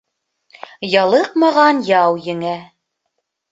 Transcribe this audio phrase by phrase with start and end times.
[0.93, 2.57] Ялыҡмаған яу еңә.